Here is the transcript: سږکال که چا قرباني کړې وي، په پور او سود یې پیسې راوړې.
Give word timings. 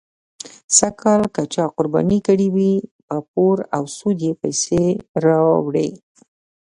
سږکال 0.77 1.21
که 1.35 1.43
چا 1.53 1.65
قرباني 1.75 2.19
کړې 2.27 2.47
وي، 2.55 2.73
په 3.07 3.15
پور 3.31 3.57
او 3.75 3.83
سود 3.97 4.17
یې 4.25 4.33
پیسې 4.41 4.83
راوړې. 5.25 5.89